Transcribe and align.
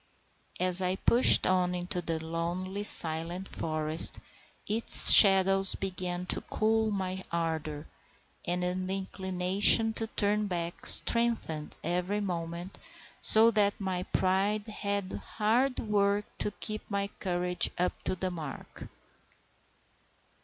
As 0.59 0.81
I 0.81 0.95
pushed 0.95 1.45
on 1.45 1.75
into 1.75 2.01
the 2.01 2.17
lonely, 2.25 2.83
silent 2.83 3.47
forest, 3.47 4.17
its 4.65 5.11
shadows 5.11 5.75
began 5.75 6.25
to 6.25 6.41
cool 6.41 6.89
my 6.89 7.23
ardour, 7.31 7.85
and 8.43 8.63
the 8.63 8.97
inclination 8.97 9.93
to 9.93 10.07
turn 10.07 10.47
back 10.47 10.87
strengthened 10.87 11.75
every 11.83 12.19
moment, 12.19 12.79
so 13.21 13.51
that 13.51 13.79
my 13.79 14.01
pride 14.01 14.65
had 14.65 15.13
hard 15.37 15.77
work 15.77 16.25
to 16.39 16.49
keep 16.49 16.89
my 16.89 17.07
courage 17.19 17.69
up 17.77 17.93
to 18.05 18.15
the 18.15 18.31
mark. 18.31 18.87